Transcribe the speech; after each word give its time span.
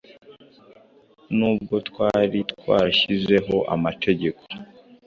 Nubwo 1.37 1.75
twari 1.87 2.39
twarashyizeho 2.53 3.55
amategeko 3.75 4.41